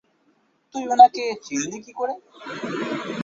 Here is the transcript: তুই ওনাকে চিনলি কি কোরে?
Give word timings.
তুই 0.75 0.83
ওনাকে 0.87 1.23
চিনলি 1.45 1.77
কি 1.85 1.91
কোরে? 1.97 2.15